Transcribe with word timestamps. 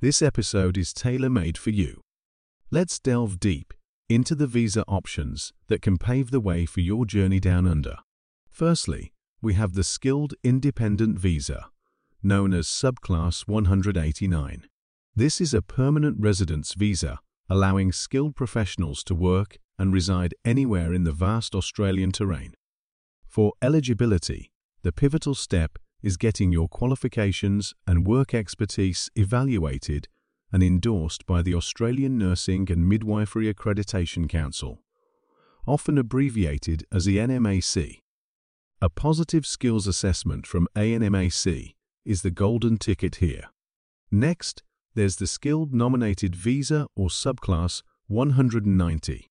this 0.00 0.20
episode 0.20 0.76
is 0.76 0.92
tailor-made 0.92 1.56
for 1.56 1.70
you. 1.70 2.02
Let's 2.70 2.98
delve 2.98 3.40
deep 3.40 3.72
into 4.10 4.34
the 4.34 4.46
visa 4.46 4.84
options 4.86 5.54
that 5.68 5.80
can 5.80 5.96
pave 5.96 6.30
the 6.30 6.40
way 6.40 6.66
for 6.66 6.80
your 6.80 7.06
journey 7.06 7.40
down 7.40 7.66
under. 7.66 7.96
Firstly, 8.50 9.12
we 9.40 9.54
have 9.54 9.72
the 9.72 9.84
Skilled 9.84 10.34
Independent 10.42 11.18
Visa, 11.18 11.70
known 12.22 12.52
as 12.52 12.66
Subclass 12.66 13.48
189. 13.48 14.66
This 15.16 15.40
is 15.40 15.54
a 15.54 15.62
permanent 15.62 16.16
residence 16.18 16.74
visa 16.74 17.20
allowing 17.48 17.92
skilled 17.92 18.34
professionals 18.34 19.04
to 19.04 19.14
work 19.14 19.58
and 19.78 19.92
reside 19.92 20.34
anywhere 20.44 20.92
in 20.94 21.04
the 21.04 21.12
vast 21.12 21.54
Australian 21.54 22.12
terrain. 22.12 22.54
For 23.26 23.52
eligibility, 23.60 24.50
the 24.82 24.92
pivotal 24.92 25.34
step 25.34 25.78
is 26.02 26.16
getting 26.16 26.52
your 26.52 26.68
qualifications 26.68 27.74
and 27.86 28.06
work 28.06 28.34
expertise 28.34 29.10
evaluated 29.14 30.08
and 30.52 30.62
endorsed 30.62 31.26
by 31.26 31.42
the 31.42 31.54
Australian 31.54 32.18
Nursing 32.18 32.70
and 32.70 32.88
Midwifery 32.88 33.52
Accreditation 33.52 34.28
Council, 34.28 34.82
often 35.66 35.98
abbreviated 35.98 36.84
as 36.92 37.04
the 37.04 37.18
ANMAC. 37.18 38.00
A 38.80 38.88
positive 38.88 39.46
skills 39.46 39.86
assessment 39.86 40.46
from 40.46 40.68
ANMAC 40.76 41.74
is 42.04 42.22
the 42.22 42.30
golden 42.30 42.76
ticket 42.76 43.16
here. 43.16 43.50
Next, 44.10 44.62
there's 44.94 45.16
the 45.16 45.26
skilled 45.26 45.74
nominated 45.74 46.34
visa 46.36 46.86
or 46.94 47.08
subclass 47.08 47.82
190. 48.06 49.26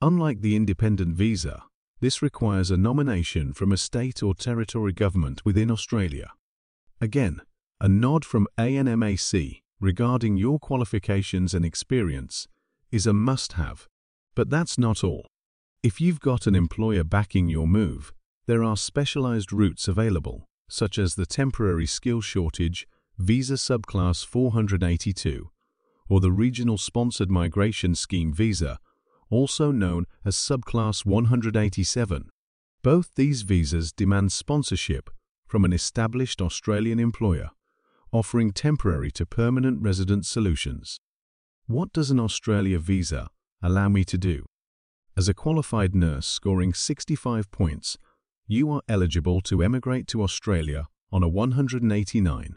Unlike 0.00 0.40
the 0.40 0.54
independent 0.54 1.16
visa, 1.16 1.64
this 2.00 2.22
requires 2.22 2.70
a 2.70 2.76
nomination 2.76 3.52
from 3.52 3.72
a 3.72 3.76
state 3.76 4.22
or 4.22 4.34
territory 4.34 4.92
government 4.92 5.44
within 5.44 5.70
Australia. 5.70 6.30
Again, 7.00 7.40
a 7.80 7.88
nod 7.88 8.24
from 8.24 8.46
ANMAC 8.58 9.62
regarding 9.80 10.36
your 10.36 10.58
qualifications 10.58 11.54
and 11.54 11.64
experience 11.64 12.46
is 12.90 13.06
a 13.06 13.12
must-have, 13.12 13.88
but 14.34 14.50
that's 14.50 14.78
not 14.78 15.02
all. 15.04 15.26
If 15.82 16.00
you've 16.00 16.20
got 16.20 16.46
an 16.46 16.54
employer 16.54 17.04
backing 17.04 17.48
your 17.48 17.68
move, 17.68 18.12
there 18.46 18.64
are 18.64 18.76
specialized 18.76 19.52
routes 19.52 19.86
available, 19.88 20.44
such 20.68 20.98
as 20.98 21.14
the 21.14 21.26
temporary 21.26 21.86
skill 21.86 22.20
shortage 22.20 22.86
Visa 23.18 23.54
Subclass 23.54 24.24
482, 24.24 25.50
or 26.08 26.20
the 26.20 26.30
Regional 26.30 26.78
Sponsored 26.78 27.28
Migration 27.28 27.96
Scheme 27.96 28.32
Visa, 28.32 28.78
also 29.28 29.72
known 29.72 30.06
as 30.24 30.36
Subclass 30.36 31.04
187. 31.04 32.30
Both 32.84 33.10
these 33.16 33.42
visas 33.42 33.92
demand 33.92 34.30
sponsorship 34.30 35.10
from 35.48 35.64
an 35.64 35.72
established 35.72 36.40
Australian 36.40 37.00
employer, 37.00 37.50
offering 38.12 38.52
temporary 38.52 39.10
to 39.10 39.26
permanent 39.26 39.82
resident 39.82 40.24
solutions. 40.24 41.00
What 41.66 41.92
does 41.92 42.12
an 42.12 42.20
Australia 42.20 42.78
visa 42.78 43.30
allow 43.60 43.88
me 43.88 44.04
to 44.04 44.16
do? 44.16 44.46
As 45.16 45.28
a 45.28 45.34
qualified 45.34 45.92
nurse 45.92 46.26
scoring 46.28 46.72
65 46.72 47.50
points, 47.50 47.98
you 48.46 48.70
are 48.70 48.82
eligible 48.88 49.40
to 49.40 49.60
emigrate 49.60 50.06
to 50.06 50.22
Australia 50.22 50.86
on 51.10 51.24
a 51.24 51.28
189 51.28 52.56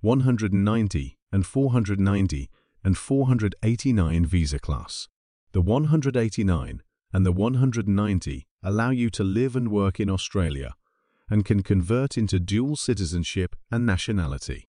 190 0.00 1.16
and 1.32 1.46
490 1.46 2.50
and 2.84 2.96
489 2.96 4.26
visa 4.26 4.58
class. 4.58 5.08
The 5.52 5.60
189 5.60 6.82
and 7.12 7.26
the 7.26 7.32
190 7.32 8.46
allow 8.62 8.90
you 8.90 9.10
to 9.10 9.24
live 9.24 9.56
and 9.56 9.70
work 9.70 9.98
in 9.98 10.10
Australia 10.10 10.74
and 11.28 11.44
can 11.44 11.62
convert 11.62 12.16
into 12.16 12.38
dual 12.38 12.76
citizenship 12.76 13.56
and 13.70 13.84
nationality. 13.84 14.64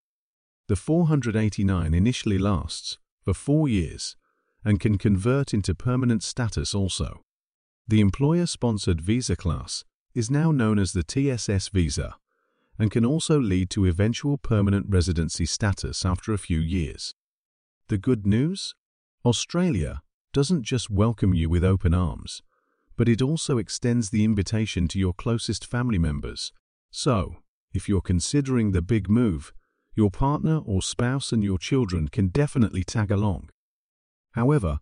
The 0.67 0.75
489 0.75 1.93
initially 1.93 2.37
lasts 2.37 2.97
for 3.23 3.33
four 3.33 3.69
years 3.69 4.15
and 4.63 4.79
can 4.79 4.97
convert 4.97 5.53
into 5.53 5.75
permanent 5.75 6.23
status 6.23 6.73
also. 6.73 7.21
The 7.87 8.01
employer-sponsored 8.01 8.99
visa 8.99 9.35
class 9.35 9.85
is 10.13 10.31
now 10.31 10.51
known 10.51 10.79
as 10.79 10.93
the 10.93 11.03
TSS 11.03 11.69
visa 11.69 12.15
and 12.79 12.91
can 12.91 13.05
also 13.05 13.39
lead 13.39 13.69
to 13.71 13.85
eventual 13.85 14.37
permanent 14.37 14.85
residency 14.89 15.45
status 15.45 16.05
after 16.05 16.33
a 16.33 16.37
few 16.37 16.59
years. 16.59 17.13
The 17.87 17.97
good 17.97 18.25
news? 18.25 18.75
Australia 19.25 20.01
doesn't 20.33 20.63
just 20.63 20.89
welcome 20.89 21.33
you 21.33 21.49
with 21.49 21.63
open 21.63 21.93
arms, 21.93 22.41
but 22.95 23.09
it 23.09 23.21
also 23.21 23.57
extends 23.57 24.09
the 24.09 24.23
invitation 24.23 24.87
to 24.89 24.99
your 24.99 25.13
closest 25.13 25.65
family 25.65 25.97
members. 25.97 26.51
So, 26.91 27.37
if 27.73 27.87
you're 27.89 28.01
considering 28.01 28.71
the 28.71 28.81
big 28.81 29.09
move, 29.09 29.53
your 29.95 30.11
partner 30.11 30.59
or 30.59 30.81
spouse 30.81 31.31
and 31.31 31.43
your 31.43 31.57
children 31.57 32.07
can 32.07 32.27
definitely 32.27 32.83
tag 32.83 33.11
along. 33.11 33.49
However, 34.33 34.79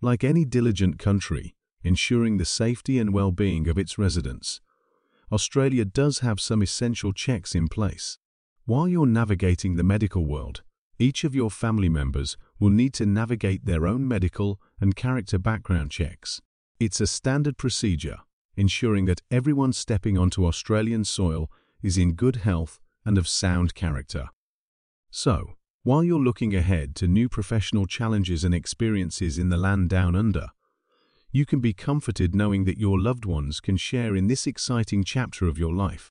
like 0.00 0.24
any 0.24 0.44
diligent 0.44 0.98
country, 0.98 1.54
ensuring 1.82 2.36
the 2.36 2.44
safety 2.44 2.98
and 2.98 3.12
well-being 3.12 3.68
of 3.68 3.78
its 3.78 3.96
residents, 3.96 4.60
Australia 5.32 5.84
does 5.84 6.20
have 6.20 6.40
some 6.40 6.62
essential 6.62 7.12
checks 7.12 7.54
in 7.54 7.68
place. 7.68 8.18
While 8.64 8.88
you're 8.88 9.06
navigating 9.06 9.76
the 9.76 9.82
medical 9.82 10.24
world, 10.24 10.62
each 10.98 11.24
of 11.24 11.34
your 11.34 11.50
family 11.50 11.88
members 11.88 12.36
will 12.58 12.70
need 12.70 12.94
to 12.94 13.06
navigate 13.06 13.64
their 13.64 13.86
own 13.86 14.06
medical 14.06 14.60
and 14.80 14.96
character 14.96 15.38
background 15.38 15.90
checks. 15.90 16.40
It's 16.78 17.00
a 17.00 17.06
standard 17.06 17.58
procedure, 17.58 18.18
ensuring 18.56 19.04
that 19.06 19.22
everyone 19.30 19.72
stepping 19.72 20.16
onto 20.16 20.46
Australian 20.46 21.04
soil 21.04 21.50
is 21.82 21.98
in 21.98 22.14
good 22.14 22.36
health 22.36 22.78
and 23.04 23.18
of 23.18 23.28
sound 23.28 23.74
character. 23.74 24.28
So, 25.10 25.54
while 25.82 26.02
you're 26.02 26.18
looking 26.18 26.54
ahead 26.54 26.94
to 26.96 27.06
new 27.06 27.28
professional 27.28 27.86
challenges 27.86 28.42
and 28.42 28.54
experiences 28.54 29.38
in 29.38 29.50
the 29.50 29.56
land 29.56 29.88
down 29.88 30.16
under, 30.16 30.48
you 31.36 31.44
can 31.44 31.60
be 31.60 31.74
comforted 31.74 32.34
knowing 32.34 32.64
that 32.64 32.78
your 32.78 32.98
loved 32.98 33.26
ones 33.26 33.60
can 33.60 33.76
share 33.76 34.16
in 34.16 34.26
this 34.26 34.46
exciting 34.46 35.04
chapter 35.04 35.46
of 35.46 35.58
your 35.58 35.74
life. 35.74 36.10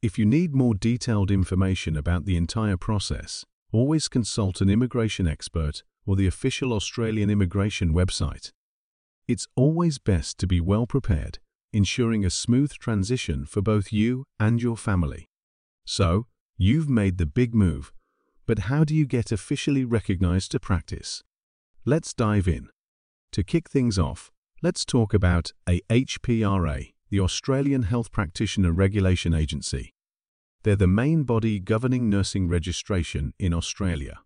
If 0.00 0.18
you 0.18 0.24
need 0.24 0.54
more 0.54 0.74
detailed 0.74 1.30
information 1.30 1.98
about 1.98 2.24
the 2.24 2.34
entire 2.34 2.78
process, 2.78 3.44
always 3.72 4.08
consult 4.08 4.62
an 4.62 4.70
immigration 4.70 5.28
expert 5.28 5.82
or 6.06 6.16
the 6.16 6.26
official 6.26 6.72
Australian 6.72 7.28
immigration 7.28 7.92
website. 7.92 8.50
It's 9.26 9.46
always 9.54 9.98
best 9.98 10.38
to 10.38 10.46
be 10.46 10.62
well 10.62 10.86
prepared, 10.86 11.40
ensuring 11.74 12.24
a 12.24 12.30
smooth 12.30 12.72
transition 12.72 13.44
for 13.44 13.60
both 13.60 13.92
you 13.92 14.24
and 14.40 14.62
your 14.62 14.78
family. 14.78 15.26
So, 15.84 16.26
you've 16.56 16.88
made 16.88 17.18
the 17.18 17.26
big 17.26 17.54
move, 17.54 17.92
but 18.46 18.60
how 18.70 18.82
do 18.84 18.94
you 18.94 19.04
get 19.04 19.30
officially 19.30 19.84
recognized 19.84 20.52
to 20.52 20.58
practice? 20.58 21.22
Let's 21.84 22.14
dive 22.14 22.48
in. 22.48 22.70
To 23.32 23.44
kick 23.44 23.68
things 23.68 23.98
off, 23.98 24.32
Let's 24.60 24.84
talk 24.84 25.14
about 25.14 25.52
AHPRA, 25.68 26.92
the 27.10 27.20
Australian 27.20 27.84
Health 27.84 28.10
Practitioner 28.10 28.72
Regulation 28.72 29.32
Agency. 29.32 29.94
They're 30.64 30.74
the 30.74 30.88
main 30.88 31.22
body 31.22 31.60
governing 31.60 32.10
nursing 32.10 32.48
registration 32.48 33.34
in 33.38 33.54
Australia. 33.54 34.18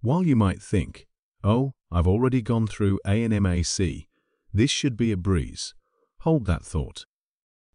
While 0.00 0.22
you 0.22 0.34
might 0.34 0.62
think, 0.62 1.06
oh, 1.44 1.72
I've 1.92 2.06
already 2.06 2.40
gone 2.40 2.66
through 2.66 3.00
ANMAC, 3.06 4.06
this 4.50 4.70
should 4.70 4.96
be 4.96 5.12
a 5.12 5.16
breeze, 5.18 5.74
hold 6.20 6.46
that 6.46 6.64
thought. 6.64 7.04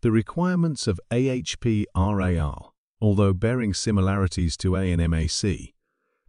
The 0.02 0.10
requirements 0.10 0.88
of 0.88 1.00
AHPRA, 1.12 2.72
although 3.00 3.34
bearing 3.34 3.76
similarities 3.76 4.58
to 4.58 4.72
ANMAC, 4.72 5.74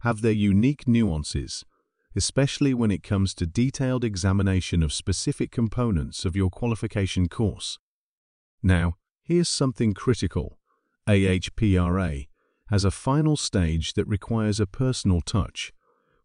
have 0.01 0.21
their 0.21 0.31
unique 0.33 0.87
nuances 0.87 1.65
especially 2.15 2.73
when 2.73 2.91
it 2.91 3.03
comes 3.03 3.33
to 3.35 3.45
detailed 3.45 4.03
examination 4.03 4.83
of 4.83 4.93
specific 4.93 5.51
components 5.51 6.25
of 6.25 6.35
your 6.35 6.49
qualification 6.49 7.27
course. 7.27 7.79
Now, 8.61 8.95
here's 9.23 9.49
something 9.49 9.93
critical. 9.93 10.57
AHPRA 11.07 12.27
has 12.69 12.85
a 12.85 12.91
final 12.91 13.35
stage 13.35 13.93
that 13.93 14.07
requires 14.07 14.59
a 14.59 14.65
personal 14.65 15.21
touch, 15.21 15.73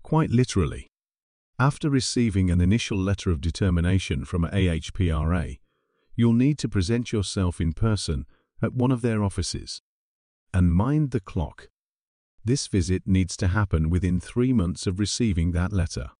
quite 0.02 0.30
literally. 0.30 0.90
After 1.58 1.90
receiving 1.90 2.50
an 2.50 2.60
initial 2.60 2.96
letter 2.96 3.30
of 3.30 3.40
determination 3.40 4.24
from 4.24 4.44
AHPRA, 4.44 5.58
you'll 6.14 6.32
need 6.32 6.58
to 6.58 6.68
present 6.68 7.12
yourself 7.12 7.60
in 7.60 7.72
person 7.72 8.24
at 8.62 8.74
one 8.74 8.92
of 8.92 9.02
their 9.02 9.24
offices. 9.24 9.82
And 10.54 10.72
mind 10.72 11.10
the 11.10 11.20
clock. 11.20 11.68
This 12.48 12.66
visit 12.66 13.02
needs 13.04 13.36
to 13.36 13.48
happen 13.48 13.90
within 13.90 14.20
three 14.20 14.54
months 14.54 14.86
of 14.86 14.98
receiving 14.98 15.52
that 15.52 15.70
letter. 15.70 16.12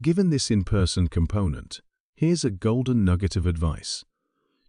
Given 0.00 0.30
this 0.30 0.50
in-person 0.50 1.08
component, 1.08 1.82
here's 2.16 2.42
a 2.42 2.50
golden 2.50 3.04
nugget 3.04 3.36
of 3.36 3.44
advice. 3.44 4.02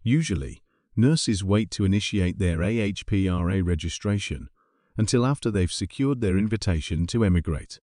Usually, 0.02 0.60
nurses 0.94 1.42
wait 1.42 1.70
to 1.70 1.86
initiate 1.86 2.38
their 2.38 2.58
AHPRA 2.58 3.66
registration 3.66 4.50
until 4.98 5.24
after 5.24 5.50
they've 5.50 5.72
secured 5.72 6.20
their 6.20 6.36
invitation 6.36 7.06
to 7.06 7.24
emigrate. 7.24 7.80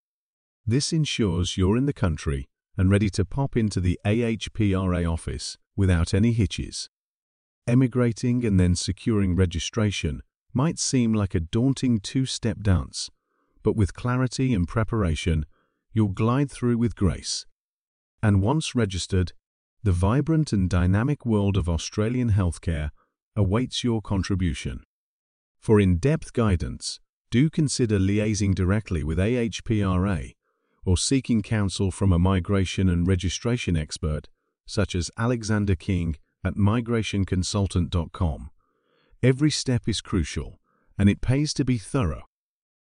This 0.63 0.93
ensures 0.93 1.57
you're 1.57 1.77
in 1.77 1.87
the 1.87 1.93
country 1.93 2.49
and 2.77 2.91
ready 2.91 3.09
to 3.17 3.25
pop 3.25 3.57
into 3.57 3.79
the 3.79 3.99
AHPRA 4.05 5.11
office 5.11 5.57
without 5.75 6.13
any 6.13 6.33
hitches. 6.33 6.87
Emigrating 7.65 8.45
and 8.45 8.59
then 8.59 8.75
securing 8.75 9.35
registration 9.35 10.21
might 10.53 10.79
seem 10.79 11.13
like 11.13 11.35
a 11.35 11.39
daunting 11.39 11.99
two-step 11.99 12.57
dance, 12.61 13.09
but 13.63 13.75
with 13.75 13.93
clarity 13.93 14.53
and 14.53 14.67
preparation, 14.67 15.45
you'll 15.93 16.09
glide 16.09 16.51
through 16.51 16.77
with 16.77 16.95
grace. 16.95 17.45
And 18.21 18.41
once 18.41 18.75
registered, 18.75 19.33
the 19.83 19.91
vibrant 19.91 20.53
and 20.53 20.69
dynamic 20.69 21.25
world 21.25 21.57
of 21.57 21.67
Australian 21.67 22.31
healthcare 22.31 22.91
awaits 23.35 23.83
your 23.83 24.01
contribution. 24.01 24.83
For 25.59 25.79
in-depth 25.79 26.33
guidance, 26.33 26.99
do 27.31 27.49
consider 27.49 27.97
liaising 27.97 28.53
directly 28.53 29.03
with 29.03 29.17
AHPRA 29.17 30.35
or 30.85 30.97
seeking 30.97 31.41
counsel 31.41 31.89
from 31.91 32.11
a 32.11 32.19
migration 32.19 32.89
and 32.89 33.07
registration 33.07 33.75
expert 33.75 34.27
such 34.67 34.95
as 34.95 35.11
Alexander 35.17 35.75
King 35.75 36.15
at 36.43 36.55
migrationconsultant.com. 36.55 38.50
Every 39.23 39.51
step 39.51 39.87
is 39.87 40.01
crucial, 40.01 40.59
and 40.97 41.07
it 41.07 41.21
pays 41.21 41.53
to 41.53 41.63
be 41.63 41.77
thorough. 41.77 42.23